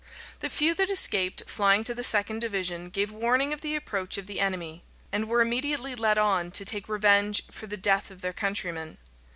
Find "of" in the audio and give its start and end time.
3.53-3.61, 4.17-4.25, 8.09-8.21